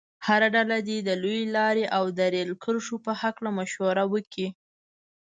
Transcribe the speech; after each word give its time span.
هره 0.27 0.47
ډله 0.55 0.77
دې 0.87 0.97
د 1.01 1.09
لویې 1.23 1.45
لارې 1.57 1.85
او 1.97 2.05
د 2.17 2.19
ریل 2.33 2.51
کرښو 2.63 2.95
په 3.05 3.11
هلکه 3.21 3.49
مشوره 3.57 4.03
وکړي. 4.13 4.47